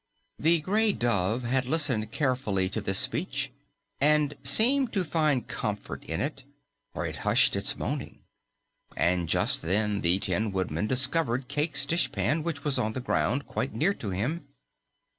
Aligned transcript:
The 0.39 0.61
gray 0.61 0.93
dove 0.93 1.43
had 1.43 1.67
listened 1.69 2.09
carefully 2.09 2.69
to 2.69 2.81
this 2.81 2.97
speech 2.97 3.51
and 3.99 4.35
seemed 4.41 4.93
to 4.93 5.03
find 5.03 5.47
comfort 5.47 6.03
in 6.05 6.19
it, 6.19 6.43
for 6.91 7.05
it 7.05 7.17
hushed 7.17 7.55
its 7.55 7.77
moaning. 7.77 8.23
And 8.97 9.29
just 9.29 9.61
then 9.61 10.01
the 10.01 10.17
Tin 10.17 10.51
Woodman 10.51 10.87
discovered 10.87 11.47
Cayke's 11.47 11.85
dishpan, 11.85 12.41
which 12.41 12.63
was 12.63 12.79
on 12.79 12.93
the 12.93 12.99
ground 12.99 13.45
quite 13.45 13.75
near 13.75 13.93
to 13.93 14.09
him. 14.09 14.47